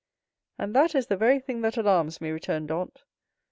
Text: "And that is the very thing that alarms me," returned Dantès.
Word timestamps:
"And 0.57 0.75
that 0.75 0.95
is 0.95 1.05
the 1.05 1.15
very 1.15 1.39
thing 1.39 1.61
that 1.61 1.77
alarms 1.77 2.19
me," 2.19 2.31
returned 2.31 2.69
Dantès. 2.69 3.03